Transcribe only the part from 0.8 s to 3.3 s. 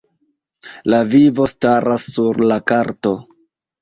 La vivo staras sur la karto.